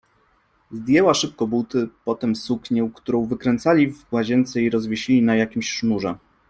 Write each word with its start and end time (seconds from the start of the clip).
Zdjęła 0.71 1.13
szybko 1.13 1.47
buty, 1.47 1.87
potem 2.05 2.35
suknię, 2.35 2.89
którą 2.95 3.25
wykręcali 3.25 3.87
w 3.91 4.05
łazience 4.13 4.61
i 4.61 4.69
rozwiesili 4.69 5.21
na 5.21 5.35
jakimś 5.35 5.69
sznurze. 5.73 6.15